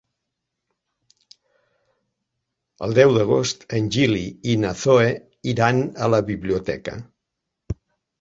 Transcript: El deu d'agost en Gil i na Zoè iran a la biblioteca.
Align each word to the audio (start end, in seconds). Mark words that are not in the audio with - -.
El 2.87 2.95
deu 2.99 3.13
d'agost 3.17 3.65
en 3.79 3.89
Gil 3.97 4.15
i 4.53 4.55
na 4.63 4.71
Zoè 4.85 5.11
iran 5.53 5.83
a 6.07 6.09
la 6.15 6.23
biblioteca. 6.31 6.97